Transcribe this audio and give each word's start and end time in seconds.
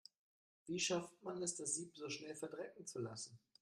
Wie 0.65 0.79
schafft 0.79 1.21
man 1.21 1.43
es, 1.43 1.57
das 1.57 1.75
Sieb 1.75 1.95
so 1.95 2.09
schnell 2.09 2.35
verdrecken 2.35 2.87
zu 2.87 2.97
lassen? 3.01 3.37